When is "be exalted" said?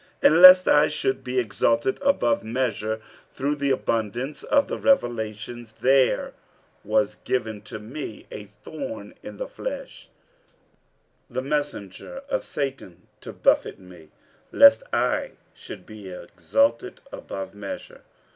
1.23-1.99, 15.85-16.99